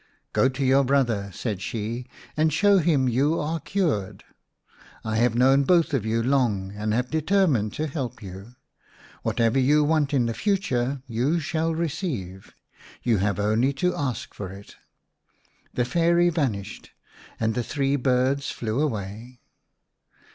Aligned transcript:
"Go 0.33 0.49
to 0.49 0.65
your 0.65 0.83
brother," 0.83 1.29
said 1.31 1.61
she," 1.61 2.07
and 2.35 2.51
show 2.51 2.79
him 2.79 3.07
you 3.07 3.39
are 3.39 3.59
cured. 3.59 4.23
I 5.05 5.17
have 5.17 5.35
known 5.35 5.61
both 5.61 5.93
of 5.93 6.07
you 6.07 6.23
long 6.23 6.71
and 6.75 6.91
have 6.91 7.11
determined 7.11 7.73
to 7.73 7.85
help 7.85 8.19
you. 8.23 8.55
What 9.21 9.39
ever 9.39 9.59
you 9.59 9.83
want 9.83 10.11
in 10.11 10.25
the 10.25 10.33
future 10.33 11.03
you 11.05 11.39
shall 11.39 11.75
receive; 11.75 12.55
you 13.03 13.17
have 13.17 13.39
only 13.39 13.73
to 13.73 13.95
ask 13.95 14.33
for 14.33 14.51
it." 14.51 14.75
The 15.75 15.85
Fairy 15.85 16.29
vanished, 16.31 16.89
and 17.39 17.53
the 17.53 17.61
three 17.61 17.95
birds 17.95 18.49
flew 18.49 18.79
away. 18.81 19.39